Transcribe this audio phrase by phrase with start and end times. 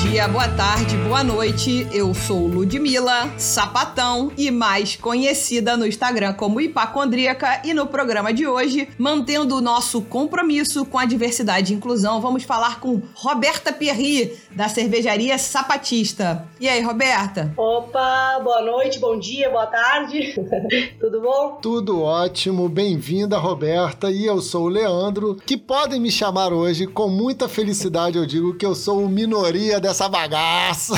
[0.00, 1.88] Bom dia, boa tarde, boa noite.
[1.92, 7.62] Eu sou Ludmila Sapatão e mais conhecida no Instagram como Hipacondríaca.
[7.64, 12.44] E no programa de hoje, mantendo o nosso compromisso com a diversidade e inclusão, vamos
[12.44, 16.46] falar com Roberta Perri, da cervejaria Sapatista.
[16.60, 17.52] E aí, Roberta?
[17.56, 20.32] Opa, boa noite, bom dia, boa tarde.
[21.00, 21.58] Tudo bom?
[21.60, 24.12] Tudo ótimo, bem-vinda, Roberta.
[24.12, 28.16] E eu sou o Leandro, que podem me chamar hoje com muita felicidade.
[28.16, 30.94] Eu digo que eu sou o minoria dessa bagaça.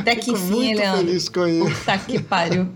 [0.00, 1.06] Até que Fico fim, muito Leandro.
[1.06, 1.78] feliz com isso.
[1.78, 2.68] Puta que pariu.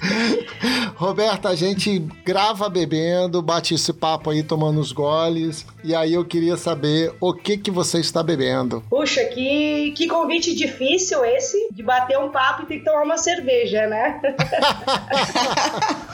[0.96, 5.64] Roberta, a gente grava bebendo, bate esse papo aí tomando os goles.
[5.82, 8.82] E aí eu queria saber o que que você está bebendo.
[8.90, 13.16] Puxa, que, que convite difícil esse de bater um papo e ter que tomar uma
[13.16, 14.20] cerveja, né?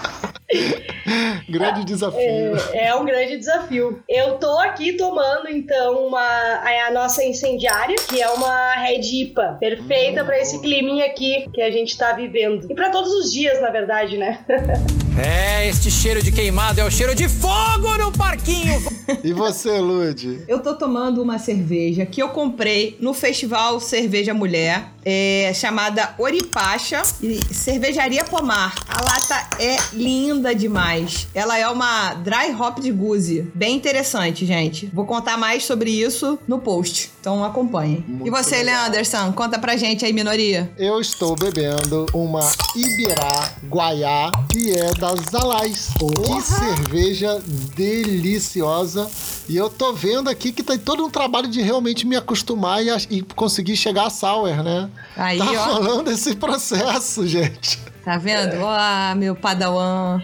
[1.49, 2.21] Grande desafio.
[2.21, 4.03] É, é um grande desafio.
[4.09, 9.57] Eu tô aqui tomando, então, uma, a, nossa incendiária, que é uma Red IPA.
[9.61, 12.71] Perfeita pra esse climinha aqui que a gente tá vivendo.
[12.71, 14.45] E pra todos os dias, na verdade, né?
[15.19, 18.83] É, este cheiro de queimado é o cheiro de fogo no parquinho.
[19.25, 20.43] E você, Lude?
[20.47, 27.03] Eu tô tomando uma cerveja que eu comprei no Festival Cerveja Mulher, é, chamada Oripacha
[27.23, 28.75] e Cervejaria Pomar.
[28.89, 31.29] A lata é linda demais.
[31.35, 33.51] Ela é uma dry hop de guzi.
[33.55, 34.91] Bem interessante, gente.
[34.93, 37.11] Vou contar mais sobre isso no post.
[37.21, 38.05] Então acompanhem.
[38.07, 38.83] Muito e você, legal.
[38.83, 40.71] Leanderson, conta pra gente aí, minoria.
[40.77, 45.91] Eu estou bebendo uma Ibirá Guaiá, que é da Zalais.
[45.99, 47.41] Que cerveja
[47.77, 49.09] deliciosa.
[49.49, 52.89] E eu tô vendo aqui que tem todo um trabalho de realmente me acostumar e,
[53.11, 54.91] e conseguir chegar a Sour, né?
[55.17, 55.75] Aí, tá ó.
[55.75, 57.79] rolando esse processo, gente.
[58.07, 58.55] Tá vendo?
[58.63, 60.23] Ó, meu padawan.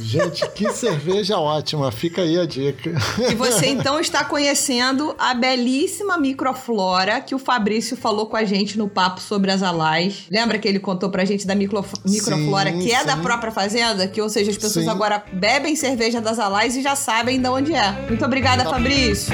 [0.00, 1.92] Gente, que cerveja ótima.
[1.92, 2.90] Fica aí a dica.
[3.30, 8.76] E você então está conhecendo a belíssima microflora que o Fabrício falou com a gente
[8.76, 10.24] no papo sobre as alais.
[10.28, 13.06] Lembra que ele contou pra gente da micro- microflora Sim, que é sim.
[13.06, 14.08] da própria fazenda?
[14.08, 14.90] Que, ou seja, as pessoas Sim.
[14.90, 17.92] agora bebem cerveja das alais e já sabem de onde é.
[18.08, 19.32] Muito obrigada, Fabrício.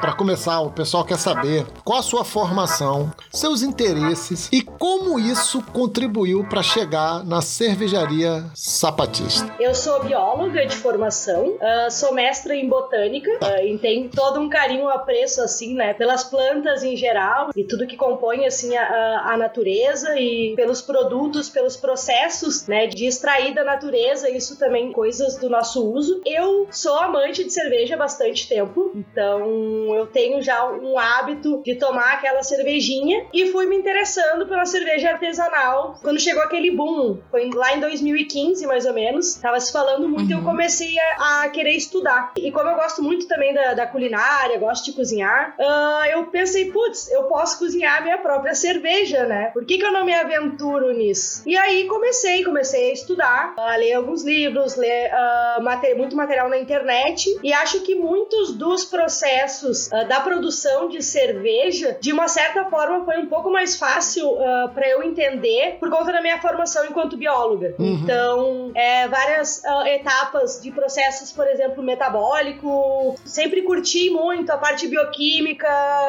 [0.00, 5.62] Para começar, o pessoal quer saber qual a sua formação, seus interesses e como isso
[5.72, 9.54] contribuiu para chegar na cervejaria sapatista.
[9.60, 14.48] Eu sou bióloga de formação, ah, sou mestra em botânica ah, e tenho todo um
[14.48, 19.36] carinho, apreço, assim, né, pelas plantas em geral e tudo que compõe, assim, a- a
[19.36, 25.48] natureza e pelos produtos, pelos processos, né, de extrair da natureza, isso também coisas do
[25.48, 26.20] nosso uso.
[26.26, 31.74] Eu sou amante de cerveja há bastante tempo, então eu tenho já um hábito de
[31.76, 37.18] tomar aquela cervejinha e fui me interessando pela cerveja artesanal quando chegou aquele boom.
[37.30, 39.34] Foi lá em 2015, mais ou menos.
[39.36, 42.32] Tava se falando muito e eu comecei a, a querer estudar.
[42.36, 46.70] E como eu gosto muito também da, da culinária, gosto de cozinhar, ah, eu pensei,
[46.70, 49.50] putz, eu posso cozinhar minha própria cerveja, né?
[49.52, 51.42] Por que, que eu não me aventuro nisso?
[51.46, 56.48] E aí comecei, comecei a estudar, a ler alguns livros, ler ah, mate- muito material
[56.48, 59.61] na internet e acho que muitos dos processos
[59.92, 64.36] ah, da produção de cerveja, de uma certa forma, foi um pouco mais fácil
[64.74, 67.74] para eu entender por conta da minha formação enquanto bióloga.
[67.78, 73.16] Então, é, várias ah, etapas de processos, por exemplo, metabólico.
[73.24, 75.68] Sempre curti muito a parte bioquímica,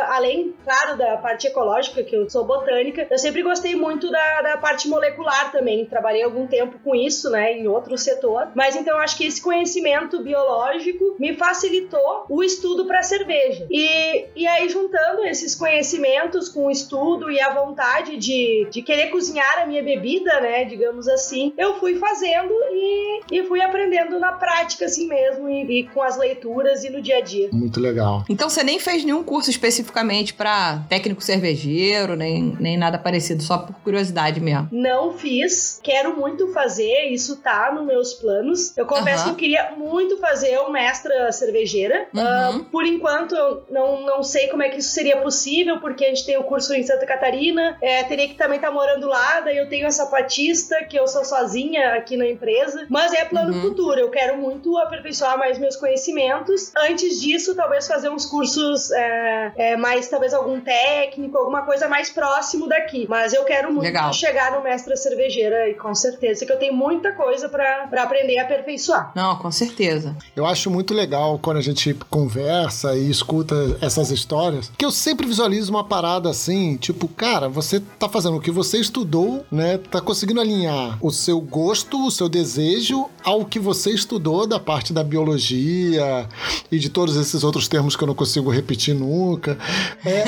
[0.10, 3.08] além, claro, da parte ecológica, que eu sou botânica.
[3.10, 5.86] Eu sempre gostei muito da, da parte molecular também.
[5.86, 8.50] Trabalhei algum tempo com isso, né, em outro setor.
[8.56, 13.43] Mas então acho que esse conhecimento biológico me facilitou o estudo para cerveja.
[13.70, 19.08] E, e aí, juntando esses conhecimentos com o estudo e a vontade de, de querer
[19.08, 24.32] cozinhar a minha bebida, né, digamos assim, eu fui fazendo e, e fui aprendendo na
[24.32, 27.50] prática, assim mesmo, e, e com as leituras e no dia a dia.
[27.52, 28.24] Muito legal.
[28.30, 33.58] Então você nem fez nenhum curso especificamente pra técnico cervejeiro, nem, nem nada parecido, só
[33.58, 34.70] por curiosidade mesmo.
[34.72, 38.76] Não fiz, quero muito fazer, isso tá nos meus planos.
[38.78, 39.26] Eu confesso Aham.
[39.26, 42.08] que eu queria muito fazer o mestra cervejeira.
[42.14, 42.22] Uhum.
[42.22, 46.10] Ah, por enquanto, eu não, não sei como é que isso seria possível, porque a
[46.10, 49.42] gente tem o curso em Santa Catarina, é, teria que também estar tá morando lá,
[49.42, 53.54] daí eu tenho essa patista, que eu sou sozinha aqui na empresa, mas é plano
[53.54, 53.62] uhum.
[53.62, 56.72] futuro, eu quero muito aperfeiçoar mais meus conhecimentos.
[56.78, 62.10] Antes disso, talvez fazer uns cursos é, é, mais, talvez algum técnico, alguma coisa mais
[62.10, 64.14] próximo daqui, mas eu quero muito Legal.
[64.14, 68.44] chegar no mestre cervejeira e com certeza que eu tenho muita coisa para aprender a
[68.44, 69.12] aperfeiçoar.
[69.16, 70.16] Não, com certeza.
[70.36, 75.26] Eu acho muito legal quando a gente conversa e escuta essas histórias, que eu sempre
[75.26, 79.78] visualizo uma parada assim, tipo, cara, você tá fazendo o que você estudou, né?
[79.78, 84.92] Tá conseguindo alinhar o seu gosto, o seu desejo ao que você estudou da parte
[84.92, 86.28] da biologia
[86.72, 89.58] e de todos esses outros termos que eu não consigo repetir nunca.
[90.06, 90.26] É,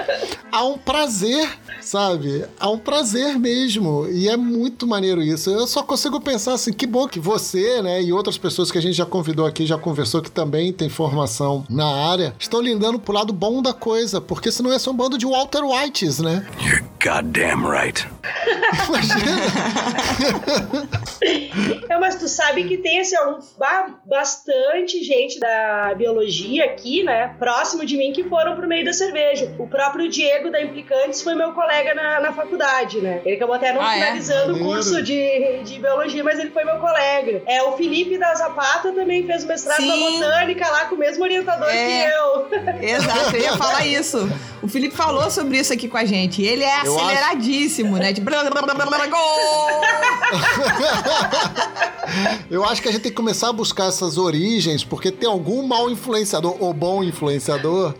[0.52, 1.48] há um prazer
[1.86, 2.44] sabe?
[2.58, 4.08] Há um prazer mesmo.
[4.08, 5.50] E é muito maneiro isso.
[5.50, 8.82] Eu só consigo pensar assim, que bom que você, né, e outras pessoas que a
[8.82, 13.14] gente já convidou aqui, já conversou que também tem formação na área, estão lidando pro
[13.14, 16.46] lado bom da coisa, porque senão é só um bando de Walter Whites, né?
[16.60, 18.06] You're goddamn right.
[18.88, 19.42] Imagina.
[21.88, 23.38] é, mas tu sabe que tem assim, um,
[24.04, 29.54] bastante gente da biologia aqui, né, próximo de mim, que foram pro meio da cerveja.
[29.58, 33.20] O próprio Diego da Implicantes foi meu colega colega na, na faculdade, né?
[33.24, 34.00] Ele acabou até não ah, é?
[34.00, 34.60] finalizando é?
[34.60, 37.42] o curso de, de biologia, mas ele foi meu colega.
[37.46, 39.88] É, o Felipe da Zapata também fez mestrado Sim.
[39.88, 42.06] na botânica lá com o mesmo orientador é.
[42.06, 42.46] que eu.
[42.82, 44.28] Exato, eu ia falar isso.
[44.62, 46.42] O Felipe falou sobre isso aqui com a gente.
[46.42, 48.02] Ele é eu aceleradíssimo, acho...
[48.02, 48.12] né?
[48.12, 49.06] De blá, blá, blá, blá, blá,
[52.50, 55.66] Eu acho que a gente tem que começar a buscar essas origens, porque tem algum
[55.66, 57.94] mau influenciador ou bom influenciador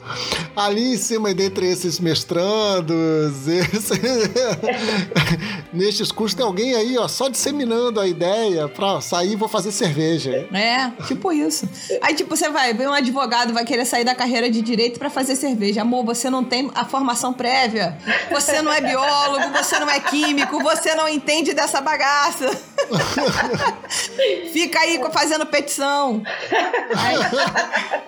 [0.55, 3.49] ali em cima dentre esses mestrandos.
[5.73, 9.73] nestes cursos tem alguém aí, ó, só disseminando a ideia pra sair e vou fazer
[9.73, 10.47] cerveja.
[10.53, 11.69] É, tipo isso.
[12.03, 15.11] Aí, tipo, você vai ver um advogado, vai querer sair da carreira de direito para
[15.11, 15.82] fazer cerveja.
[15.82, 17.97] Amor, você não tem a formação prévia,
[18.31, 22.50] você não é biólogo, você não é químico, você não entende dessa bagaça.
[24.53, 26.23] Fica aí fazendo petição.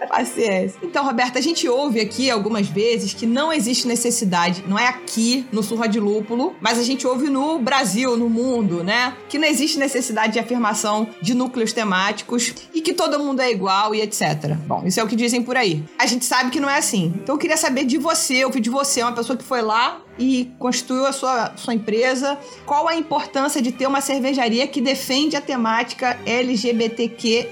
[0.09, 0.79] paciência.
[0.83, 5.38] Então, Roberta, a gente ouve aqui algumas vezes que não existe necessidade, não é aqui
[5.53, 9.15] no Surra de Lúpulo, mas a gente ouve no Brasil, no mundo, né?
[9.29, 13.95] Que não existe necessidade de afirmação de núcleos temáticos e que todo mundo é igual
[13.95, 14.55] e etc.
[14.67, 15.83] Bom, isso é o que dizem por aí.
[15.99, 17.13] A gente sabe que não é assim.
[17.23, 20.51] Então eu queria saber de você, ouvir de você, uma pessoa que foi lá e
[20.59, 22.39] constituiu a sua, sua empresa.
[22.67, 27.49] Qual a importância de ter uma cervejaria que defende a temática LGBTQI+.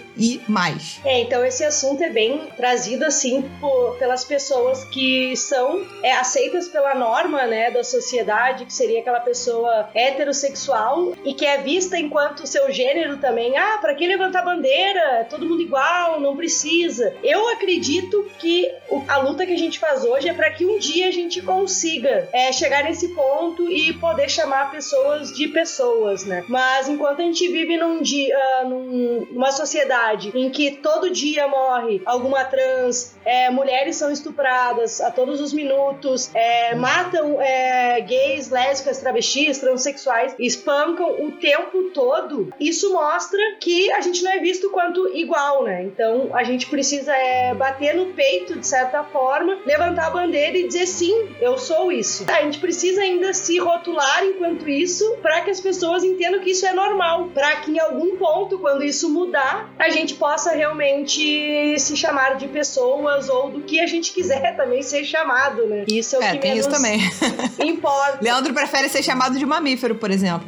[1.04, 6.68] É, então esse assunto é bem trazido assim por, pelas pessoas que são é, aceitas
[6.68, 12.46] pela norma, né, da sociedade, que seria aquela pessoa heterossexual e que é vista enquanto
[12.46, 13.56] seu gênero também.
[13.56, 15.00] Ah, para que levantar bandeira?
[15.20, 17.14] É todo mundo igual, não precisa.
[17.22, 18.70] Eu acredito que
[19.08, 22.28] a luta que a gente faz hoje é para que um dia a gente consiga
[22.32, 26.44] é, chegar nesse ponto e poder chamar pessoas de pessoas, né?
[26.48, 31.46] Mas enquanto a gente vive num dia, uh, num, numa sociedade em que todo dia
[31.48, 38.50] morre alguma trans, é, mulheres são estupradas a todos os minutos, é, matam é, gays,
[38.50, 44.70] lésbicas, travestis, transexuais, espancam o tempo todo, isso mostra que a gente não é visto
[44.70, 45.82] quanto igual, né?
[45.84, 50.66] Então a gente precisa é, bater no peito, de certa forma, levantar a bandeira e
[50.66, 52.24] dizer sim, eu sou isso.
[52.28, 56.66] A gente precisa ainda se rotular enquanto isso para que as pessoas entendam que isso
[56.66, 61.96] é normal, para que em algum ponto, quando isso mudar, a gente possa realmente se
[61.96, 65.84] chamar de pessoas ou do que a gente quiser também ser chamado, né?
[65.88, 67.00] Isso é o é, que tem menos isso também.
[67.66, 68.18] importa.
[68.22, 70.46] Leandro prefere ser chamado de mamífero, por exemplo.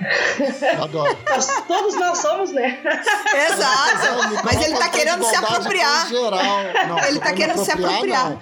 [0.83, 1.17] Adoro.
[1.29, 2.79] Mas todos nós somos, né?
[3.49, 4.45] Exato.
[4.45, 6.09] Mas ele tá querendo se apropriar.
[6.09, 6.43] Geral.
[6.89, 8.31] Não, ele tá querendo se apropriar.
[8.31, 8.38] Não.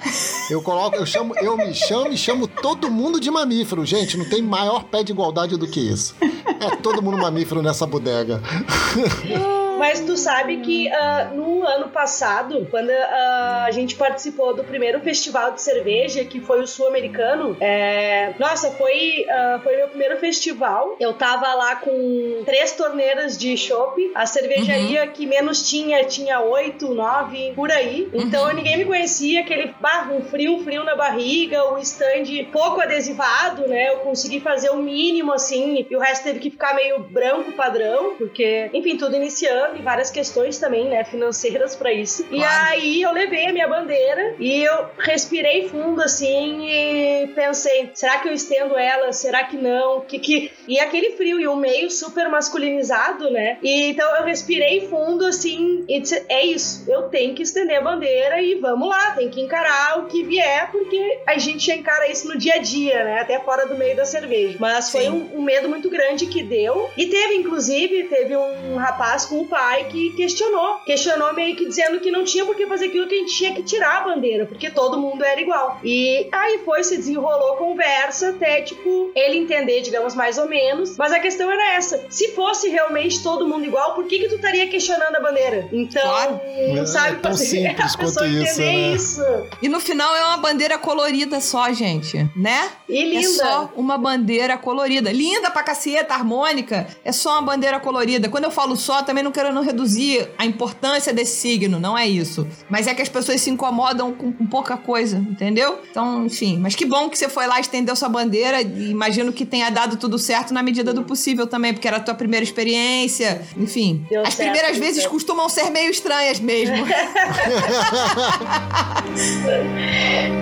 [0.50, 4.16] Eu coloco, eu chamo, eu me chamo e chamo todo mundo de mamífero gente.
[4.16, 6.14] Não tem maior pé de igualdade do que isso.
[6.20, 8.42] É todo mundo mamífero nessa bodega.
[9.78, 15.00] Mas tu sabe que uh, no ano passado, quando uh, a gente participou do primeiro
[15.00, 18.34] festival de cerveja, que foi o sul-americano, é...
[18.38, 20.96] nossa, foi, uh, foi meu primeiro festival.
[20.98, 24.10] Eu tava lá com três torneiras de chopp.
[24.14, 25.10] A cervejaria uhum.
[25.12, 28.08] que menos tinha, tinha oito, nove, por aí.
[28.12, 28.54] Então uhum.
[28.54, 33.90] ninguém me conhecia, aquele bah, um frio, frio na barriga, o stand pouco adesivado, né?
[33.90, 38.14] Eu consegui fazer o mínimo assim, e o resto teve que ficar meio branco padrão,
[38.16, 42.24] porque, enfim, tudo iniciando trabalhando e várias questões também, né, financeiras para isso.
[42.24, 42.34] Claro.
[42.34, 48.18] E aí eu levei a minha bandeira e eu respirei fundo assim e pensei, será
[48.18, 49.12] que eu estendo ela?
[49.12, 50.00] Será que não?
[50.00, 53.58] Que que e aquele frio e o meio super masculinizado, né?
[53.62, 57.82] E então eu respirei fundo assim e disse, é isso, eu tenho que estender a
[57.82, 62.28] bandeira e vamos lá, tem que encarar o que vier, porque a gente encara isso
[62.28, 63.20] no dia a dia, né?
[63.20, 64.56] Até fora do meio da cerveja.
[64.60, 66.90] Mas foi um, um, medo muito grande que deu.
[66.96, 70.80] E teve, inclusive, teve um rapaz com o pai que questionou.
[70.84, 73.54] Questionou meio que dizendo que não tinha por que fazer aquilo que a gente tinha
[73.54, 75.80] que tirar a bandeira, porque todo mundo era igual.
[75.82, 80.98] E aí foi, se desenrolou conversa até, tipo, ele entender, digamos, mais ou menos.
[80.98, 82.04] Mas a questão era essa.
[82.10, 85.68] Se fosse realmente todo mundo igual, por que que tu estaria questionando a bandeira?
[85.72, 86.40] Então, claro.
[86.74, 88.94] não é, sabe é tão fazer a pessoa isso, entender né?
[88.94, 89.22] isso.
[89.62, 92.70] E no final é uma bandeira colorida só, gente, né?
[92.86, 93.18] E linda.
[93.18, 95.10] É só uma bandeira colorida.
[95.10, 96.86] Linda pra caceta, harmônica.
[97.02, 98.28] É só uma bandeira colorida.
[98.28, 102.06] Quando eu falo só, também não quero não reduzir a importância desse signo, não é
[102.06, 102.46] isso.
[102.68, 105.78] Mas é que as pessoas se incomodam com, com pouca coisa, entendeu?
[105.90, 106.58] Então, enfim.
[106.58, 108.60] Mas que bom que você foi lá, estendeu sua bandeira.
[108.62, 112.00] E imagino que tenha dado tudo certo na medida do possível também, porque era a
[112.00, 113.42] tua primeira experiência.
[113.56, 114.04] Enfim.
[114.08, 115.10] Deu as certo, primeiras vezes certo.
[115.12, 116.76] costumam ser meio estranhas mesmo.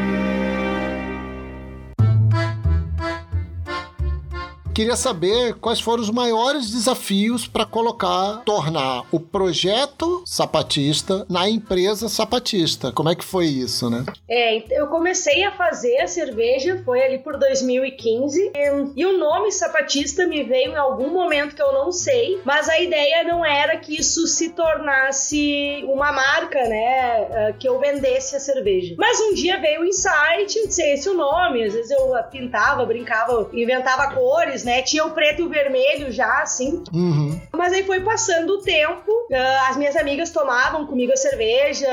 [4.74, 12.08] Queria saber quais foram os maiores desafios para colocar, tornar o projeto sapatista na empresa
[12.08, 12.90] sapatista.
[12.90, 14.04] Como é que foi isso, né?
[14.28, 18.50] É, eu comecei a fazer a cerveja, foi ali por 2015,
[18.96, 22.80] e o nome sapatista me veio em algum momento que eu não sei, mas a
[22.80, 28.40] ideia não era que isso se tornasse uma marca, né, ah, que eu vendesse a
[28.40, 28.96] cerveja.
[28.98, 32.84] Mas um dia veio o insight, eu disse esse o nome, às vezes eu pintava,
[32.84, 34.83] brincava, inventava cores, né?
[34.83, 36.83] Tinha o preto e o vermelho já, assim.
[36.92, 37.40] Uhum.
[37.52, 41.88] Mas aí foi passando o tempo, uh, as minhas amigas tomavam comigo a cerveja,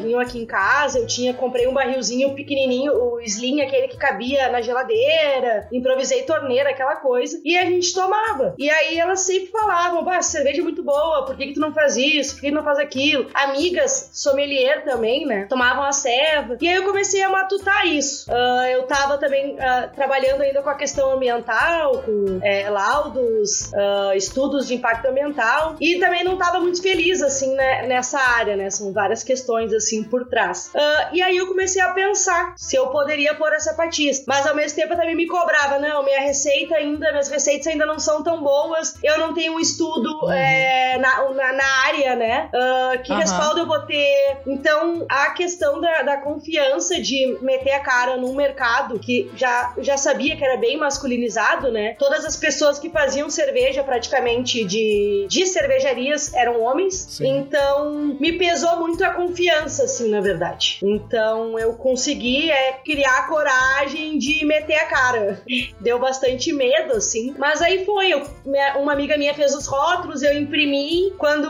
[0.00, 4.48] vinham aqui em casa, eu tinha, comprei um barrilzinho pequenininho, o Slim, aquele que cabia
[4.48, 8.54] na geladeira, improvisei torneira, aquela coisa, e a gente tomava.
[8.58, 11.72] E aí elas sempre falavam, bah, cerveja é muito boa, por que, que tu não
[11.72, 13.26] faz isso, por que, que não faz aquilo?
[13.34, 16.56] Amigas, sommelier também, né, tomavam a serva.
[16.60, 18.30] E aí eu comecei a matutar isso.
[18.30, 24.16] Uh, eu tava também uh, trabalhando ainda com a questão ambiental, com é, laudos, uh,
[24.16, 28.70] estudos de impacto ambiental e também não estava muito feliz assim né, nessa área, né?
[28.70, 30.70] São várias questões assim por trás.
[30.74, 34.54] Uh, e aí eu comecei a pensar se eu poderia pôr essa patista, mas ao
[34.54, 38.22] mesmo tempo eu também me cobrava, não, minha receita ainda, minhas receitas ainda não são
[38.22, 40.32] tão boas, eu não tenho um estudo uhum.
[40.32, 42.50] é, na, na, na, área, né?
[42.52, 43.18] Uh, que uhum.
[43.18, 44.38] respaldo eu vou ter?
[44.46, 49.96] Então a questão da, da confiança de meter a cara num mercado que já, já
[49.96, 51.94] sabia que era bem masculinizado, né?
[52.06, 56.94] Toda todas as pessoas que faziam cerveja praticamente de, de cervejarias eram homens.
[56.94, 57.38] Sim.
[57.38, 60.78] Então, me pesou muito a confiança, assim, na verdade.
[60.82, 65.42] Então, eu consegui é, criar a coragem de meter a cara.
[65.80, 67.34] Deu bastante medo, assim.
[67.38, 68.08] Mas aí foi.
[68.08, 68.22] Eu,
[68.76, 71.12] uma amiga minha fez os rótulos, eu imprimi.
[71.18, 71.46] Quando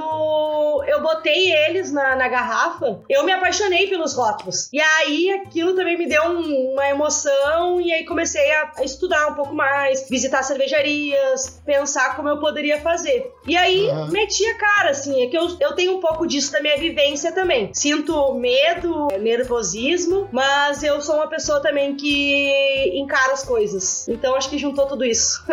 [0.87, 4.69] eu botei eles na, na garrafa, eu me apaixonei pelos rótulos.
[4.73, 7.81] E aí, aquilo também me deu um, uma emoção.
[7.81, 12.81] E aí, comecei a, a estudar um pouco mais, visitar cervejarias, pensar como eu poderia
[12.81, 13.31] fazer.
[13.47, 14.09] E aí, uhum.
[14.09, 17.33] meti a cara, assim, é que eu, eu tenho um pouco disso da minha vivência
[17.33, 17.71] também.
[17.73, 24.09] Sinto medo, nervosismo, mas eu sou uma pessoa também que encara as coisas.
[24.09, 25.45] Então, acho que juntou tudo isso.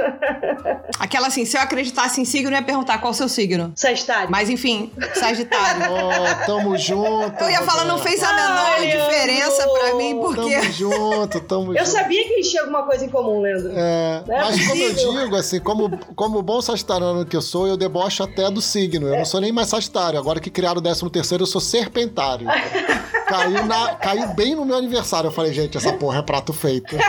[0.99, 3.71] Aquela assim, se eu acreditasse em signo, eu ia perguntar qual é o seu signo.
[3.75, 4.31] Sagitário.
[4.31, 5.83] Mas enfim, Sagitário.
[5.91, 7.43] oh, tamo junto.
[7.43, 10.55] Eu ia falar, não fez a menor Ai, diferença pra mim, porque.
[10.55, 11.77] Tamo junto, tamo junto.
[11.77, 13.71] Eu sabia que a gente tinha alguma coisa em comum, Leandro.
[13.75, 17.77] É, é mas como eu digo, assim, como, como bom sagitariano que eu sou, eu
[17.77, 19.07] debocho até do signo.
[19.07, 20.19] Eu não sou nem mais sagitário.
[20.19, 22.47] Agora que criaram o 13 terceiro, eu sou serpentário.
[23.27, 25.27] caiu, na, caiu bem no meu aniversário.
[25.27, 26.95] Eu falei, gente, essa porra é prato feito.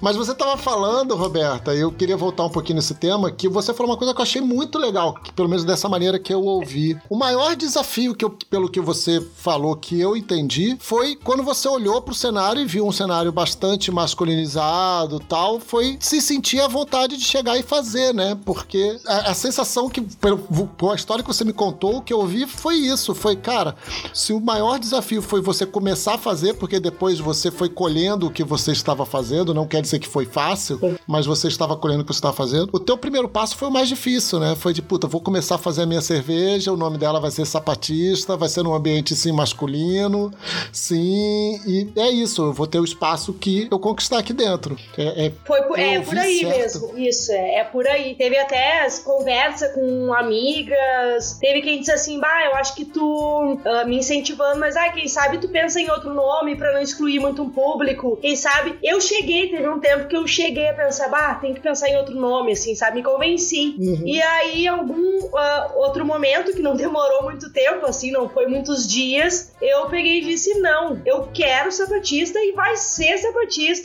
[0.00, 3.72] Mas você tava falando, Roberta, e eu queria voltar um pouquinho nesse tema, que você
[3.72, 6.42] falou uma coisa que eu achei muito legal, que pelo menos dessa maneira que eu
[6.42, 6.98] ouvi.
[7.08, 11.68] O maior desafio que eu, pelo que você falou, que eu entendi, foi quando você
[11.68, 17.16] olhou pro cenário e viu um cenário bastante masculinizado tal, foi se sentir à vontade
[17.16, 18.36] de chegar e fazer, né?
[18.44, 22.76] Porque a, a sensação que, pela história que você me contou, que eu ouvi foi
[22.76, 23.14] isso.
[23.14, 23.74] Foi, cara,
[24.12, 28.30] se o maior desafio foi você começar a fazer, porque depois você foi colhendo o
[28.30, 32.04] que você estava fazendo, não quer dizer que foi fácil, mas você estava colhendo o
[32.04, 32.68] que você estava fazendo.
[32.72, 34.54] O teu primeiro passo foi o mais difícil, né?
[34.56, 37.46] Foi de, puta, vou começar a fazer a minha cerveja, o nome dela vai ser
[37.46, 40.32] Sapatista, vai ser num ambiente, sim, masculino,
[40.72, 44.76] sim, e é isso, eu vou ter o espaço que eu conquistar aqui dentro.
[44.96, 46.58] É, é, Foi por, é por aí certo.
[46.58, 48.14] mesmo, isso, é, é por aí.
[48.14, 53.54] Teve até as conversa com amigas, teve quem disse assim, bah, eu acho que tu
[53.54, 57.18] uh, me incentivando, mas ah, quem sabe tu pensa em outro nome para não excluir
[57.18, 61.08] muito um público, quem sabe, eu cheguei, teve um tempo que eu cheguei a pensar,
[61.08, 63.76] bah, tem que pensar em outro nome, assim, sabe, me convenci.
[63.78, 64.02] Uhum.
[64.04, 68.86] E aí, algum uh, outro momento, que não demorou muito tempo, assim, não foi muitos
[68.86, 73.37] dias, eu peguei e disse, não, eu quero sapatista e vai ser sapatista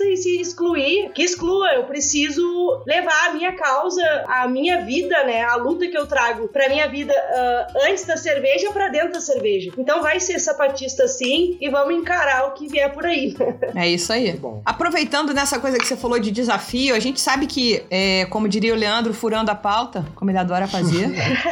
[0.03, 5.43] e se excluir, que exclua, eu preciso levar a minha causa, a minha vida, né,
[5.43, 9.21] a luta que eu trago pra minha vida uh, antes da cerveja para dentro da
[9.21, 9.71] cerveja.
[9.77, 13.35] Então vai ser sapatista sim e vamos encarar o que vier por aí.
[13.75, 14.33] É isso aí.
[14.33, 14.61] Bom.
[14.65, 18.73] Aproveitando nessa coisa que você falou de desafio, a gente sabe que, é, como diria
[18.73, 21.09] o Leandro, furando a pauta, como ele adora fazer.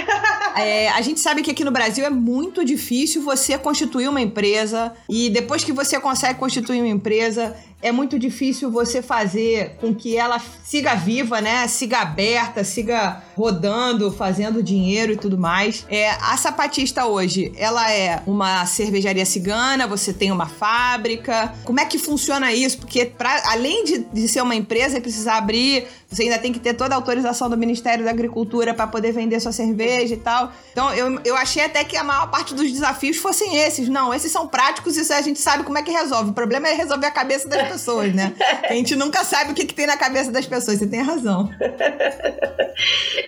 [0.55, 4.93] é, a gente sabe que aqui no Brasil é muito difícil você constituir uma empresa
[5.09, 10.15] e depois que você consegue constituir uma empresa, é muito difícil você fazer com que
[10.15, 11.67] ela siga viva, né?
[11.67, 15.85] Siga aberta, siga rodando, fazendo dinheiro e tudo mais.
[15.89, 21.53] É, a Sapatista hoje, ela é uma cervejaria cigana, você tem uma fábrica.
[21.63, 22.77] Como é que funciona isso?
[22.77, 26.59] Porque pra, além de, de ser uma empresa e precisar abrir, você ainda tem que
[26.59, 30.51] ter toda a autorização do Ministério da Agricultura para poder vender sua cerveja e tal.
[30.71, 33.87] Então, eu, eu achei até que a maior parte dos desafios fossem esses.
[33.87, 36.31] Não, esses são práticos e a gente sabe como é que resolve.
[36.31, 38.33] O problema é resolver a cabeça das pessoas, né?
[38.69, 41.49] A gente nunca sabe o que, que tem na cabeça das pessoas, você tem razão.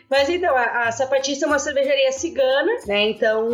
[0.10, 3.10] Mas então, a, a Sapatista é uma cervejaria cigana, né?
[3.10, 3.50] Então,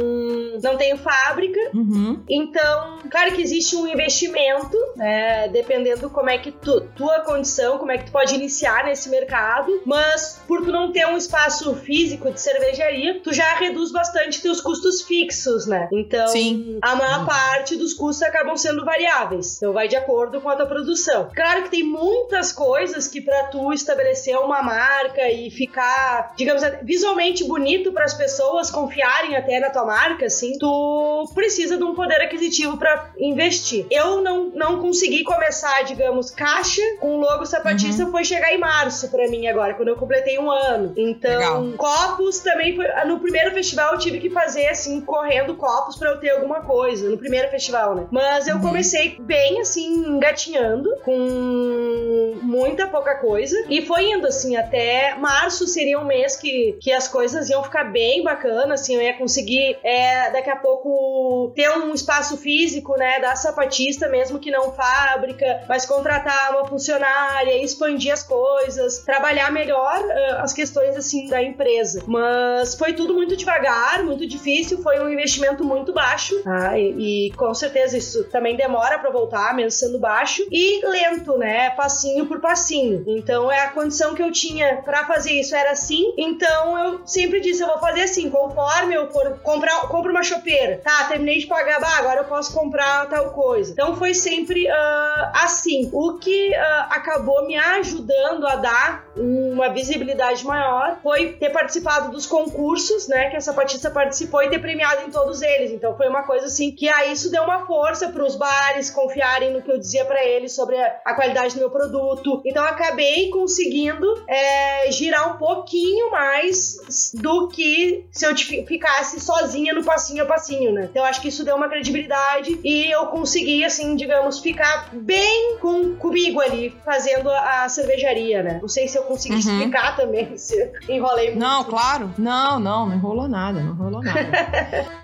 [0.62, 1.60] não tem fábrica.
[1.74, 2.22] Uhum.
[2.30, 5.48] Então, claro que existe um investimento, né?
[5.48, 9.82] Dependendo como é que tu, tua condição, como é que tu pode iniciar nesse mercado.
[9.86, 14.60] Mas, por tu não ter um espaço físico de cervejaria, tu já reduz bastante teus
[14.60, 15.88] custos fixos, né?
[15.94, 16.78] Então, Sim.
[16.82, 17.26] a maior uhum.
[17.26, 19.58] parte dos custos acabam sendo variáveis.
[19.58, 21.30] Então, vai de acordo com a tua produção.
[21.36, 27.44] Claro que tem muitas coisas que para tu estabelecer uma marca e ficar, digamos, visualmente
[27.44, 32.22] bonito para as pessoas confiarem até na tua marca, assim, tu precisa de um poder
[32.22, 33.86] aquisitivo para investir.
[33.92, 38.12] Eu não, não consegui começar, digamos, caixa com o logo sapatista uhum.
[38.12, 40.94] foi chegar em março para mim agora, quando eu completei um ano.
[40.96, 41.78] Então, Legal.
[41.78, 46.20] copos também foi, no primeiro festival eu tive que fazer assim correndo copos para eu
[46.20, 48.08] ter alguma coisa no primeiro festival, né?
[48.12, 48.62] Mas eu uhum.
[48.62, 50.69] comecei bem assim engatinhando
[51.04, 56.92] com muita pouca coisa e foi indo assim até março seria um mês que, que
[56.92, 61.70] as coisas iam ficar bem bacanas, assim, eu ia conseguir é, daqui a pouco ter
[61.72, 68.14] um espaço físico, né, da sapatista, mesmo que não fábrica, mas contratar uma funcionária, expandir
[68.14, 72.04] as coisas, trabalhar melhor uh, as questões, assim, da empresa.
[72.08, 76.78] Mas foi tudo muito devagar, muito difícil, foi um investimento muito baixo, tá?
[76.78, 81.72] E, e com certeza isso também demora para voltar, mesmo sendo baixo, e lento, né,
[81.72, 83.04] passinho por passinho.
[83.08, 87.42] Então é a condição que eu tinha para fazer isso era assim, então eu sempre
[87.42, 91.48] disse, eu vou fazer assim, conforme eu for comprar, compro uma chopeira, tá, terminei de
[91.48, 93.74] pagar, bah, agora eu posso comprar tal coisa.
[93.74, 95.90] Então foi sempre uh, assim.
[95.92, 102.26] O que uh, acabou me ajudando a dar uma visibilidade maior foi ter participado dos
[102.26, 105.72] concursos, né, que a sapatista participou e ter premiado em todos eles.
[105.72, 109.52] Então foi uma coisa assim que aí isso deu uma força para os bares confiarem
[109.52, 112.42] no que eu dizia para eles sobre a, a, qualidade do meu produto.
[112.46, 119.84] Então acabei conseguindo é, girar um pouquinho mais do que se eu ficasse sozinha no
[119.84, 120.88] passinho a passinho, né?
[120.90, 125.96] Então acho que isso deu uma credibilidade e eu consegui, assim, digamos, ficar bem com,
[125.96, 128.60] comigo ali, fazendo a, a cervejaria, né?
[128.62, 129.40] Não sei se eu consegui uhum.
[129.40, 131.40] explicar também, se enrolei muito.
[131.40, 132.14] Não, claro.
[132.18, 134.22] Não, não, não enrolou nada, não enrolou nada.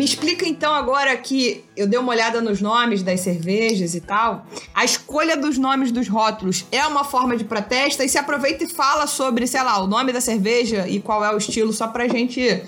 [0.00, 4.46] Me explica então agora que eu dei uma olhada nos nomes das cervejas e tal.
[4.74, 8.02] A escolha dos nomes dos rótulos é uma forma de protesto?
[8.02, 11.34] E se aproveita e fala sobre, sei lá, o nome da cerveja e qual é
[11.34, 12.62] o estilo, só pra gente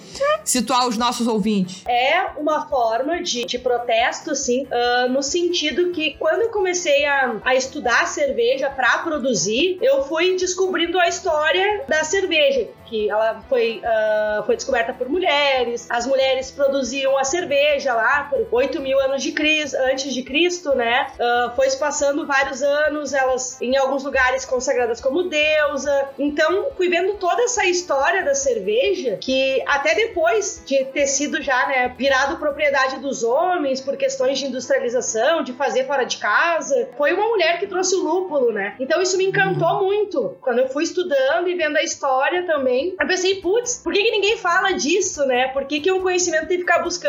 [0.44, 1.82] situar os nossos ouvintes.
[1.88, 7.36] É uma forma de, de protesto, sim, uh, no sentido que quando eu comecei a,
[7.46, 13.80] a estudar cerveja para produzir, eu fui descobrindo a história da cerveja que ela foi,
[13.80, 19.22] uh, foi descoberta por mulheres, as mulheres produziam a cerveja lá por 8 mil anos
[19.22, 21.06] de Cristo, antes de Cristo, né?
[21.14, 26.08] Uh, foi se passando vários anos, elas em alguns lugares consagradas como deusa.
[26.18, 31.66] Então, fui vendo toda essa história da cerveja, que até depois de ter sido já,
[31.66, 37.12] né, virado propriedade dos homens por questões de industrialização, de fazer fora de casa, foi
[37.12, 38.74] uma mulher que trouxe o lúpulo, né?
[38.80, 39.84] Então isso me encantou uhum.
[39.84, 40.36] muito.
[40.40, 44.10] Quando eu fui estudando e vendo a história também, eu pensei, putz, por que, que
[44.10, 45.48] ninguém fala disso, né?
[45.48, 47.01] Por que, que um conhecimento tem que ficar buscando?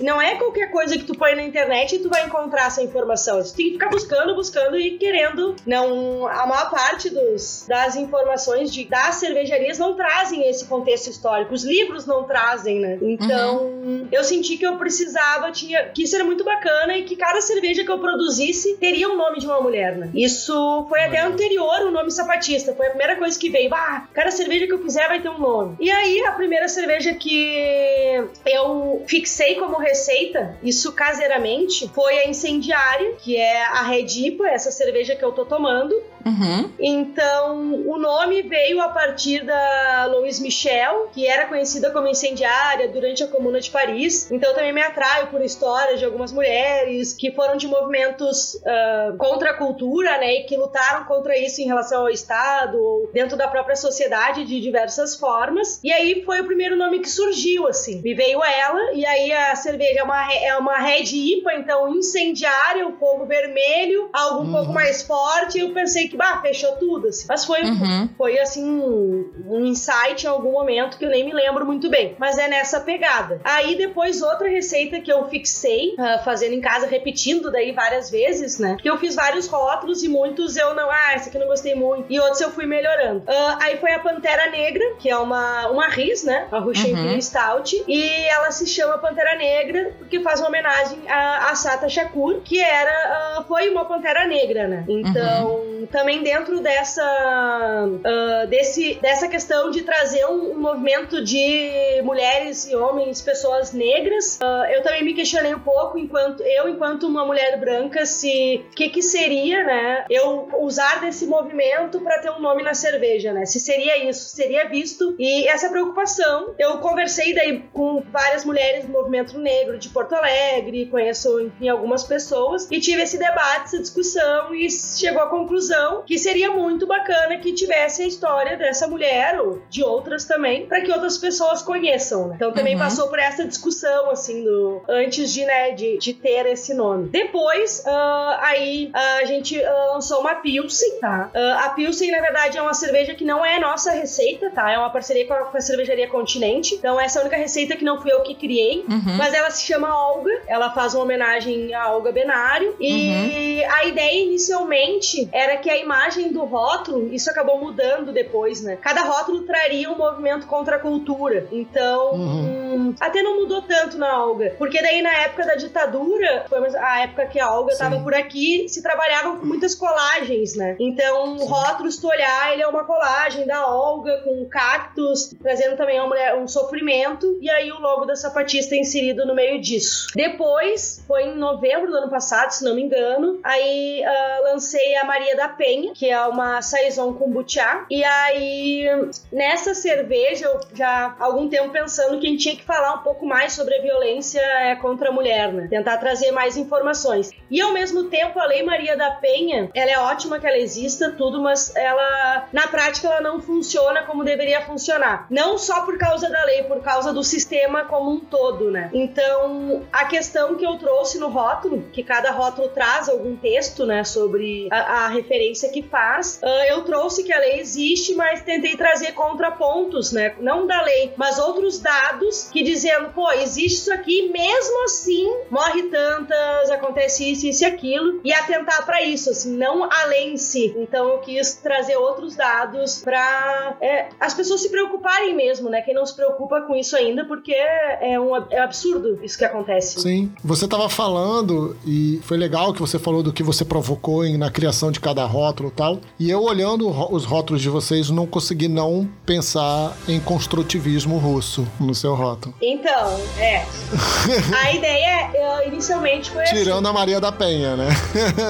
[0.00, 3.42] Não é qualquer coisa que tu põe na internet e tu vai encontrar essa informação.
[3.42, 5.54] Tu tem que ficar buscando, buscando e querendo.
[5.66, 11.54] Não, a maior parte dos, das informações de, das cervejarias não trazem esse contexto histórico.
[11.54, 12.98] Os livros não trazem, né?
[13.02, 14.08] Então, uhum.
[14.10, 17.84] eu senti que eu precisava, tinha que isso era muito bacana e que cada cerveja
[17.84, 20.10] que eu produzisse teria o um nome de uma mulher, né?
[20.14, 22.74] Isso foi até anterior o nome sapatista.
[22.74, 23.72] Foi a primeira coisa que veio.
[23.74, 25.76] Ah, cada cerveja que eu fizer vai ter um nome.
[25.80, 33.12] E aí, a primeira cerveja que eu fixei como receita, isso caseiramente, foi a incendiária,
[33.18, 35.94] que é a Red IPA, essa cerveja que eu tô tomando.
[36.24, 36.70] Uhum.
[36.78, 43.24] Então, o nome veio a partir da Louise Michel, que era conhecida como incendiária durante
[43.24, 44.30] a Comuna de Paris.
[44.30, 49.50] Então, também me atraio por histórias de algumas mulheres que foram de movimentos uh, contra
[49.50, 53.48] a cultura, né, e que lutaram contra isso em relação ao Estado ou dentro da
[53.48, 55.80] própria sociedade de diversas formas.
[55.82, 58.00] E aí foi o primeiro nome que surgiu, assim.
[58.02, 62.88] Me veio ela, e aí a cerveja é uma, é uma Red IPA, então incendiária,
[62.88, 64.52] o fogo vermelho, algo um uhum.
[64.52, 65.58] pouco mais forte.
[65.58, 67.26] Eu pensei que, bah, fechou tudo, assim.
[67.28, 68.08] Mas foi, uhum.
[68.16, 72.16] foi assim, um, um insight em algum momento que eu nem me lembro muito bem.
[72.18, 73.40] Mas é nessa pegada.
[73.44, 78.58] Aí depois outra receita que eu fixei, uh, fazendo em casa, repetindo daí várias vezes,
[78.58, 78.76] né?
[78.80, 81.74] Que eu fiz vários rótulos e muitos eu não, ah, esse aqui eu não gostei
[81.74, 82.06] muito.
[82.10, 83.20] E outros eu fui melhorando.
[83.20, 86.48] Uh, aí foi a Pantera Negra, que é uma, uma RIS, né?
[86.50, 87.20] A Russian uhum.
[87.20, 87.84] Stout.
[87.86, 92.60] E ela se chama Pantera Negra porque faz uma homenagem a, a Sata Shakur, que
[92.60, 94.84] era, uh, foi uma Pantera Negra, né?
[94.88, 95.88] Então, uhum.
[95.90, 102.74] também dentro dessa, uh, desse, dessa questão de trazer um, um, movimento de mulheres e
[102.74, 104.38] homens, pessoas negras,
[104.70, 108.88] eu também me questionei um pouco, enquanto eu, enquanto uma mulher branca, se o que,
[108.88, 110.04] que seria, né?
[110.08, 113.44] Eu usar desse movimento para ter um nome na cerveja, né?
[113.44, 115.14] Se seria isso, seria visto.
[115.18, 120.86] E essa preocupação, eu conversei daí com várias mulheres do movimento negro de Porto Alegre,
[120.86, 126.18] conheço, enfim, algumas pessoas, e tive esse debate, essa discussão, e chegou à conclusão que
[126.18, 130.90] seria muito bacana que tivesse a história dessa mulher, ou de outras também, para que
[130.90, 132.34] outras pessoas conheçam, né?
[132.36, 132.80] Então também uhum.
[132.80, 137.08] passou por essa discussão, assim, do antes de, né, de, de ter esse nome.
[137.08, 141.30] Depois, uh, aí uh, a gente uh, lançou uma Pilsen, tá?
[141.58, 144.70] a Pilsen, na verdade, é uma cerveja que não é nossa receita, tá?
[144.70, 146.74] É uma parceria com a, com a cervejaria Continente.
[146.74, 148.84] Então, essa é a única receita que não fui eu que criei.
[148.92, 149.16] Uhum.
[149.16, 150.30] Mas ela se chama Olga.
[150.46, 152.76] Ela faz uma homenagem a Olga Benário.
[152.78, 153.72] E uhum.
[153.72, 158.76] a ideia inicialmente era que a imagem do rótulo, isso acabou mudando depois, né?
[158.76, 161.46] Cada rótulo traria um movimento contra a cultura.
[161.50, 162.74] Então, uhum.
[162.74, 164.54] hum, até não mudou tanto na Olga.
[164.58, 168.68] Porque daí, na época da ditadura, foi a época que a Olga estava por aqui,
[168.68, 170.76] se trabalhavam com muitas colagens, né?
[170.78, 175.76] Então, o rótulo, se tu olhar, ele é uma colagem da Olga com cactos, trazendo
[175.76, 179.60] também uma mulher, um sofrimento, e aí o logo da sapatista é inserido no meio
[179.60, 180.08] disso.
[180.14, 185.04] Depois, foi em novembro do ano passado, se não me engano, aí uh, lancei a
[185.04, 188.86] Maria da Penha, que é uma saison kombucha, e aí
[189.32, 193.02] nessa cerveja, eu já há algum tempo pensando que a gente tinha que falar um
[193.02, 195.66] pouco mais sobre a violência é, contra a mulher, né?
[195.68, 197.30] Tentar trazer mais informações.
[197.50, 201.10] E ao mesmo tempo, a Lei Maria da Penha, ela é ótima que ela exista,
[201.10, 205.26] tudo, mas ela, na prática, ela não funciona como deveria funcionar.
[205.30, 208.90] Não só por causa da lei, por causa do sistema como um todo, né?
[208.92, 214.02] Então, a questão que eu trouxe no rótulo, que cada rótulo traz algum texto, né,
[214.02, 218.76] sobre a, a referência que faz, uh, eu trouxe que a lei existe, mas tentei
[218.76, 220.34] trazer contrapontos, né?
[220.40, 225.84] Não da lei, mas outros dados que dizendo, pô, existe isso aqui, mesmo assim, morre
[225.84, 230.36] tantas, acontece isso, isso e aquilo, e atentar para isso, assim, não a lei em
[230.36, 230.74] si.
[230.76, 235.82] Então, eu quis trazer outros dados para é, as pessoas se preocuparem mesmo, né?
[235.82, 240.00] Quem não se preocupa com isso ainda, porque é um é absurdo isso que acontece.
[240.00, 240.32] Sim.
[240.44, 244.50] Você estava falando, e foi legal que você falou do que você provocou em, na
[244.50, 246.00] criação de cada rótulo e tal.
[246.18, 251.94] E eu olhando os rótulos de vocês, não consegui não pensar em construtivismo russo no
[251.94, 252.54] seu rótulo.
[252.60, 253.64] Então, é.
[254.56, 256.56] a ideia eu, inicialmente foi assim.
[256.56, 257.88] Tirando assim, a Maria da Penha, né?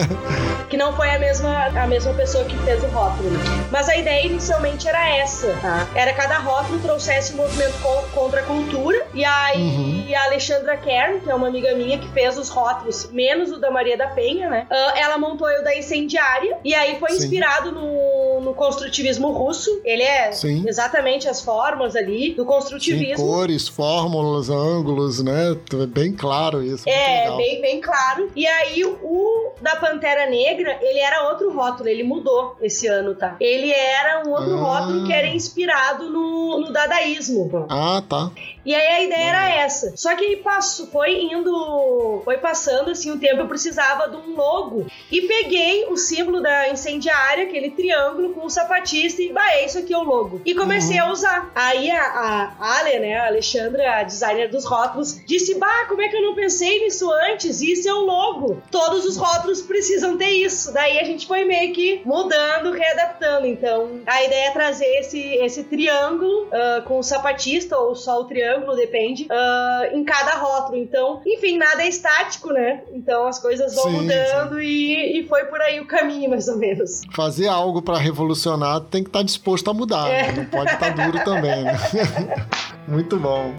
[0.69, 3.31] que não foi a mesma, a mesma pessoa que fez o rótulo.
[3.71, 5.89] Mas a ideia inicialmente era essa, tá?
[5.95, 7.75] Era cada rótulo trouxesse um movimento
[8.13, 9.07] contra a cultura.
[9.15, 9.92] E aí uhum.
[10.15, 13.71] A Alexandra Kern, que é uma amiga minha que fez os rótulos, menos o da
[13.71, 14.67] Maria da Penha, né?
[14.71, 16.59] Uh, ela montou o da Incendiária.
[16.65, 17.17] E aí foi Sim.
[17.17, 19.81] inspirado no, no construtivismo russo.
[19.85, 20.65] Ele é Sim.
[20.67, 23.17] exatamente as formas ali do construtivismo.
[23.17, 25.57] Sim, cores, fórmulas, ângulos, né?
[25.89, 26.89] Bem claro isso.
[26.89, 28.31] É, bem, bem claro.
[28.35, 33.37] E aí o da Pantera Negra, ele era outro rótulo, ele mudou esse ano, tá?
[33.41, 34.61] Ele era um outro ah.
[34.61, 37.67] rótulo que era inspirado no, no dadaísmo.
[37.69, 38.31] Ah, tá.
[38.65, 39.93] E aí a ideia era essa.
[39.97, 44.87] Só que passou, foi indo, foi passando assim um tempo, eu precisava de um logo.
[45.11, 49.79] E peguei o símbolo da incendiária, aquele triângulo com o sapatista e bah, é isso
[49.79, 50.41] aqui é o logo.
[50.45, 51.09] E comecei uhum.
[51.09, 51.53] a usar.
[51.55, 52.03] Aí a,
[52.59, 56.23] a Ale, né, a Alexandra, a designer dos rótulos, disse: Bah, como é que eu
[56.23, 57.61] não pensei nisso antes?
[57.61, 58.63] Isso é o logo.
[58.71, 60.73] Todos os rótulos precisam ter isso.
[60.73, 63.47] Daí a gente foi meio que mudando, readaptando.
[63.47, 68.25] Então a ideia é trazer esse, esse triângulo uh, com o sapatista ou só o
[68.25, 70.77] triângulo depende, uh, em cada rótulo.
[70.77, 72.83] Então, enfim, nada é estático, né?
[72.93, 74.63] Então as coisas vão sim, mudando sim.
[74.63, 77.03] E, e foi por aí o caminho, mais ou menos.
[77.13, 80.29] Fazer algo para revolucionar tem que estar tá disposto a mudar, é.
[80.29, 80.33] né?
[80.37, 81.75] não pode estar tá duro também, né?
[82.89, 83.55] Muito bom.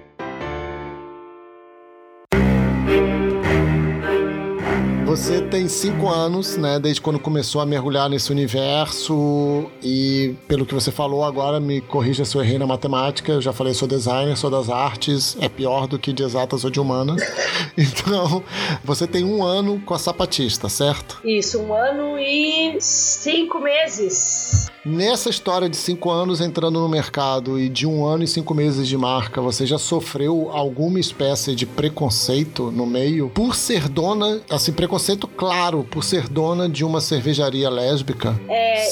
[5.13, 6.79] Você tem cinco anos, né?
[6.79, 9.69] Desde quando começou a mergulhar nesse universo.
[9.79, 13.33] E pelo que você falou agora, me corrija se eu errei na matemática.
[13.33, 15.37] Eu já falei, sou designer, sou das artes.
[15.39, 17.21] É pior do que de exatas ou de humanas.
[17.75, 18.43] Então,
[18.83, 21.19] você tem um ano com a sapatista, certo?
[21.25, 24.71] Isso, um ano e cinco meses.
[24.85, 28.85] Nessa história de cinco anos entrando no mercado e de um ano e cinco meses
[28.85, 34.73] de marca, você já sofreu alguma espécie de preconceito no meio por ser dona, assim,
[34.73, 38.37] preconceito claro, por ser dona de uma cervejaria lésbica?
[38.49, 38.85] É,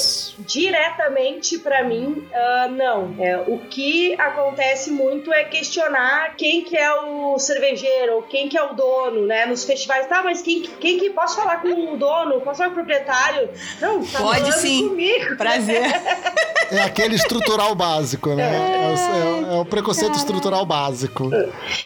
[0.46, 3.14] diretamente para mim, uh, não.
[3.18, 8.56] É, o que acontece muito é questionar quem que é o cervejeiro, ou quem que
[8.56, 9.44] é o dono, né?
[9.44, 12.40] Nos festivais, tá, mas quem, quem que posso falar com o dono?
[12.40, 13.50] Posso falar com o proprietário?
[13.78, 14.88] Não, tá Pode sim.
[14.88, 15.36] comigo.
[15.36, 15.81] Prazer.
[15.82, 16.34] yeah.
[16.72, 18.42] É aquele estrutural básico, né?
[18.42, 21.30] É, é, é o preconceito estrutural básico.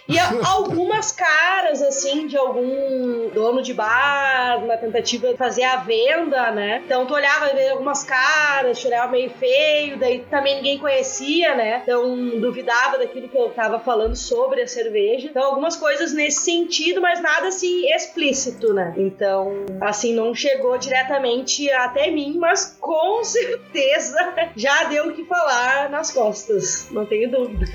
[0.09, 6.51] E algumas caras, assim, de algum dono de bar, na tentativa de fazer a venda,
[6.53, 6.83] né?
[6.85, 11.81] Então tu olhava algumas caras, olhava meio feio, daí também ninguém conhecia, né?
[11.83, 15.29] Então duvidava daquilo que eu tava falando sobre a cerveja.
[15.29, 18.95] Então algumas coisas nesse sentido, mas nada assim explícito, né?
[18.97, 24.35] Então, assim, não chegou diretamente até mim, mas com certeza certeza
[24.85, 27.67] deu o que falar nas costas, não tenho dúvida.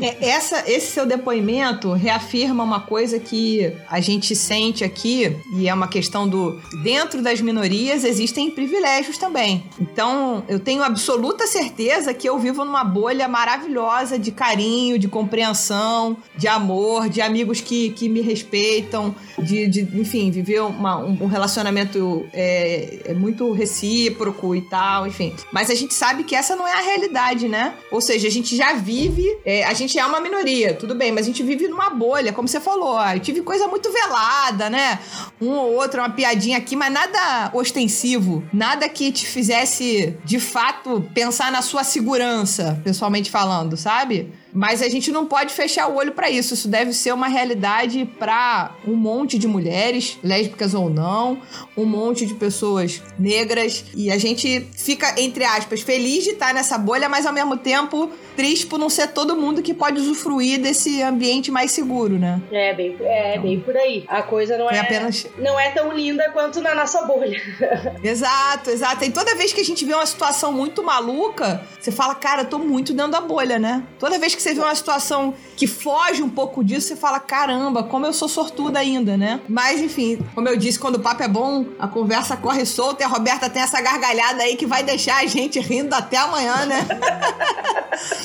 [0.00, 5.74] É, essa, esse seu depoimento reafirma uma coisa que a gente sente aqui, e é
[5.74, 6.60] uma questão do.
[6.82, 9.64] Dentro das minorias existem privilégios também.
[9.80, 16.16] Então, eu tenho absoluta certeza que eu vivo numa bolha maravilhosa de carinho, de compreensão,
[16.36, 22.26] de amor, de amigos que, que me respeitam, de, de enfim, viver uma, um relacionamento
[22.32, 25.34] é, é muito recíproco e tal, enfim.
[25.52, 27.74] Mas a gente sabe que essa não é a realidade, né?
[27.90, 31.24] Ou seja, a gente já vive, é, a gente é uma minoria, tudo bem, mas
[31.24, 33.00] a gente vive numa bolha, como você falou.
[33.12, 34.98] eu tive coisa muito velada, né?
[35.40, 41.08] Um ou outro, uma piadinha aqui, mas nada ostensivo, nada que te fizesse de fato
[41.14, 44.32] pensar na sua segurança, pessoalmente falando, sabe?
[44.54, 46.54] Mas a gente não pode fechar o olho para isso.
[46.54, 51.42] Isso deve ser uma realidade para um monte de mulheres, lésbicas ou não,
[51.76, 53.84] um monte de pessoas negras.
[53.96, 58.10] E a gente fica, entre aspas, feliz de estar nessa bolha, mas ao mesmo tempo
[58.36, 62.40] triste por não ser todo mundo que pode usufruir desse ambiente mais seguro, né?
[62.50, 64.04] É, bem, é então, bem por aí.
[64.08, 65.26] A coisa não é, apenas...
[65.38, 67.40] não é tão linda quanto na nossa bolha.
[68.02, 69.04] exato, exato.
[69.04, 72.46] E toda vez que a gente vê uma situação muito maluca, você fala, cara, eu
[72.46, 73.82] tô muito dentro da bolha, né?
[73.98, 77.82] Toda vez que você vê uma situação que foge um pouco disso, você fala: caramba,
[77.82, 79.40] como eu sou sortuda ainda, né?
[79.48, 83.04] Mas enfim, como eu disse, quando o papo é bom, a conversa corre solta e
[83.04, 86.86] a Roberta tem essa gargalhada aí que vai deixar a gente rindo até amanhã, né?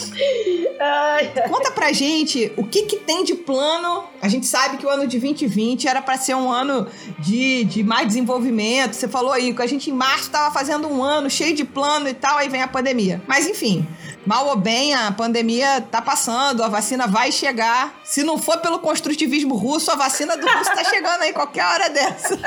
[1.49, 4.05] Conta pra gente o que, que tem de plano.
[4.21, 6.87] A gente sabe que o ano de 2020 era para ser um ano
[7.19, 8.93] de, de mais desenvolvimento.
[8.93, 12.07] Você falou aí que a gente em março tava fazendo um ano cheio de plano
[12.07, 13.21] e tal, aí vem a pandemia.
[13.27, 13.85] Mas enfim,
[14.25, 17.99] mal ou bem, a pandemia tá passando, a vacina vai chegar.
[18.03, 21.89] Se não for pelo construtivismo russo, a vacina do russo tá chegando aí qualquer hora
[21.89, 22.39] dessa.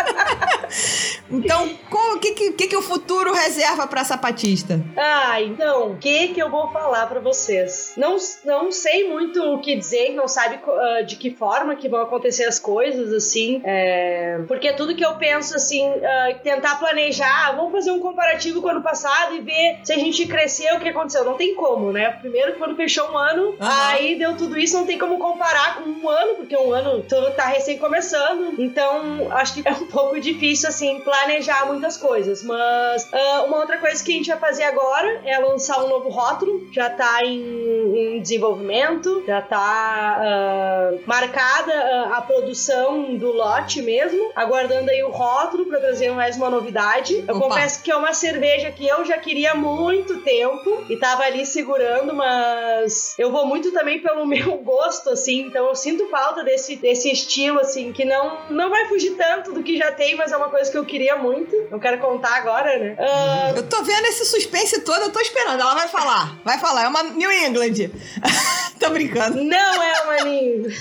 [1.31, 4.81] então, o que, que, que, o futuro reserva pra sapatista?
[4.97, 7.95] Ah, então, o que que eu vou falar para vocês?
[7.97, 12.03] Não, não sei muito o que dizer, não sabe uh, de que forma que vão
[12.03, 13.61] acontecer as coisas, assim.
[13.65, 14.41] É...
[14.49, 18.71] Porque tudo que eu penso, assim, uh, tentar planejar, vamos fazer um comparativo com o
[18.71, 21.25] ano passado e ver se a gente cresceu, o que aconteceu.
[21.25, 22.11] Não tem como, né?
[22.11, 26.09] Primeiro, quando fechou um ano, aí deu tudo isso, não tem como comparar com um
[26.09, 27.05] ano, porque um ano
[27.37, 28.61] tá recém começando.
[28.61, 32.43] Então, acho que é um pouco difícil, assim, planejar muitas coisas.
[32.43, 36.09] Mas uh, uma outra coisa que a gente vai fazer agora é lançar um novo
[36.09, 36.67] rótulo.
[36.73, 44.33] Já tá em, em desenvolvimento, já tá uh, marcada uh, a produção do lote mesmo.
[44.35, 47.25] Aguardando aí o rótulo para trazer mais uma novidade.
[47.29, 47.47] Eu Opa.
[47.51, 51.52] confesso que é uma cerveja que eu já queria há muito tempo e tava ali
[51.53, 55.47] segurando, mas eu vou muito também pelo meu gosto, assim.
[55.47, 59.63] Então eu sinto falta desse, desse estilo, assim, que não, não vai fugir tanto do
[59.63, 61.55] que já tem, mas é uma coisa que eu queria muito.
[61.71, 62.97] Não quero contar agora, né?
[62.99, 63.57] Uh...
[63.57, 65.61] Eu tô vendo esse suspense todo, eu tô esperando.
[65.61, 66.39] Ela vai falar.
[66.45, 66.85] Vai falar.
[66.85, 67.91] É uma New England.
[68.79, 69.43] tô brincando.
[69.43, 70.63] Não é uma New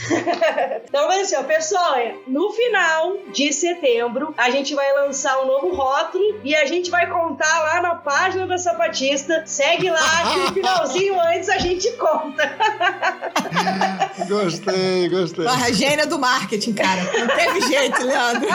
[0.88, 1.96] Então, mas assim, ó, pessoal,
[2.28, 7.08] no final de setembro, a gente vai lançar um novo rótulo e a gente vai
[7.10, 9.44] contar lá na página da Sapatista.
[9.46, 12.56] Segue lá no finalzinho antes a gente conta.
[14.28, 15.48] gostei, gostei.
[15.48, 17.02] A gênia do marketing, cara.
[17.04, 18.50] Não teve jeito, Leandro.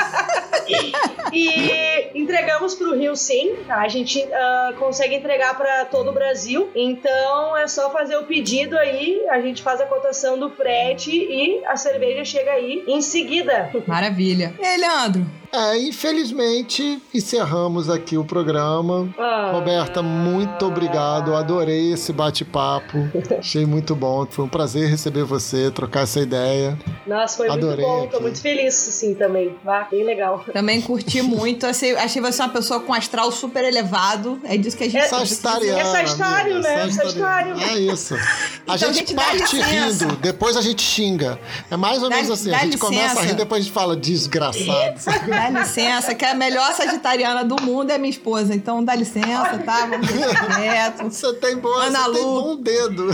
[1.32, 3.80] e entregamos para o Rio sim, tá?
[3.80, 6.70] A gente uh, consegue entregar para todo o Brasil.
[6.74, 11.64] Então é só fazer o pedido aí, a gente faz a cotação do frete e
[11.66, 13.70] a cerveja chega aí em seguida.
[13.86, 14.54] Maravilha.
[14.58, 15.26] E aí, Leandro?
[15.52, 19.08] É, infelizmente, encerramos aqui o programa.
[19.18, 19.50] Ah.
[19.52, 21.34] Roberta, muito obrigado.
[21.34, 22.98] Adorei esse bate-papo.
[23.38, 24.26] Achei muito bom.
[24.28, 26.78] Foi um prazer receber você, trocar essa ideia.
[27.06, 28.02] Nossa, foi Adorei muito bom.
[28.04, 28.12] Aqui.
[28.12, 29.54] Tô muito feliz, sim, também.
[29.66, 30.44] Ah, bem legal.
[30.52, 31.66] Também curti muito.
[31.66, 34.40] Achei, achei você uma pessoa com astral super elevado.
[34.44, 35.04] É disso que a gente...
[35.04, 36.86] É, Sagitariana, é Sagitário, né?
[36.86, 37.60] É Sagitário.
[37.60, 38.14] É isso.
[38.14, 41.38] A então, gente, gente parte rindo, depois a gente xinga.
[41.70, 42.54] É mais ou menos dá, assim.
[42.54, 42.86] A gente licença.
[42.86, 44.96] começa a rir, depois a gente fala desgraçado.
[45.36, 48.54] Dá licença, que a melhor sagitariana do mundo é minha esposa.
[48.54, 49.86] Então dá licença, tá?
[49.86, 51.04] Vamos direto.
[51.04, 52.14] Você tem, boa, Ana você Lu.
[52.14, 53.06] tem bom dedo.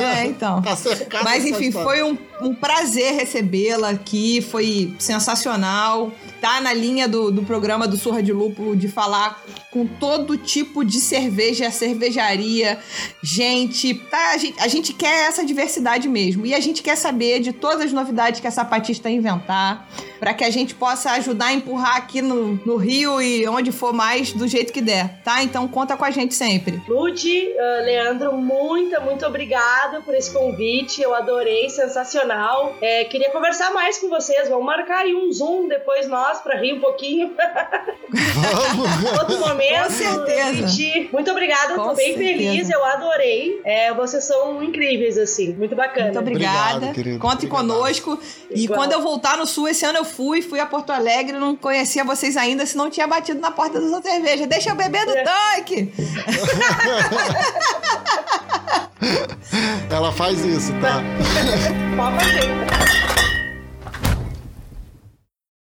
[0.00, 0.62] É, então.
[0.62, 4.40] Tá cercado Mas enfim, foi um, um prazer recebê-la aqui.
[4.40, 6.12] Foi sensacional.
[6.40, 9.42] Tá na linha do, do programa do Surra de Lúpulo de falar
[9.76, 12.78] com todo tipo de cerveja, cervejaria,
[13.22, 13.92] gente.
[13.92, 14.58] Tá, a gente.
[14.58, 16.46] A gente quer essa diversidade mesmo.
[16.46, 19.86] E a gente quer saber de todas as novidades que a sapatista inventar
[20.18, 23.92] para que a gente possa ajudar a empurrar aqui no, no Rio e onde for
[23.92, 25.42] mais do jeito que der, tá?
[25.42, 26.80] Então conta com a gente sempre.
[26.88, 31.02] Ludi, uh, Leandro, muito, muito obrigada por esse convite.
[31.02, 32.74] Eu adorei, sensacional.
[32.80, 34.48] É, queria conversar mais com vocês.
[34.48, 37.36] Vamos marcar aí um Zoom depois nós para rir um pouquinho.
[38.34, 39.18] Vamos!
[39.18, 39.65] Outro momento.
[39.68, 40.66] Com certeza.
[41.12, 42.38] Muito obrigada, com tô bem certeza.
[42.38, 43.60] feliz, eu adorei.
[43.64, 45.52] É, vocês são incríveis, assim.
[45.54, 46.06] Muito bacana.
[46.06, 46.86] Muito obrigada.
[46.86, 47.18] Obrigado.
[47.18, 47.48] Conte Obrigado.
[47.48, 48.18] conosco.
[48.50, 48.80] E Igual.
[48.80, 52.04] quando eu voltar no Sul, esse ano eu fui, fui a Porto Alegre, não conhecia
[52.04, 54.46] vocês ainda, se não tinha batido na porta da sua cerveja.
[54.46, 55.24] Deixa eu beber do é.
[55.24, 55.92] tanque!
[59.90, 61.02] Ela faz isso, tá?
[61.96, 63.05] Pode fazer.